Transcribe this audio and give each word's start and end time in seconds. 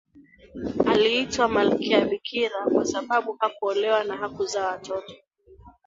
aliitwa 0.85 1.47
malkia 1.47 2.05
bikira 2.05 2.65
kwa 2.73 2.85
sababu 2.85 3.37
hakuolewa 3.39 4.03
na 4.03 4.17
hakuzaa 4.17 4.67
watoto 4.71 5.13